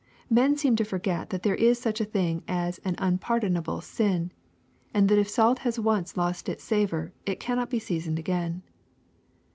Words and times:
Men 0.31 0.57
seem 0.57 0.75
to 0.77 0.83
forget 0.83 1.29
that 1.29 1.43
iJiere 1.43 1.57
is 1.57 1.77
such 1.77 2.01
a 2.01 2.05
thing 2.05 2.43
as 2.47 2.79
an 2.79 2.95
unpardonable 2.97 3.81
sin,— 3.81 4.31
and 4.95 5.07
that 5.09 5.19
if 5.19 5.29
salt 5.29 5.59
has 5.59 5.79
once 5.79 6.17
lost 6.17 6.49
its 6.49 6.63
savor, 6.63 7.13
it 7.27 7.39
cannot 7.39 7.69
be 7.69 7.77
seasoned 7.77 8.17
again. 8.17 8.63